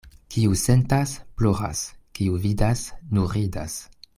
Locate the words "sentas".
0.61-1.13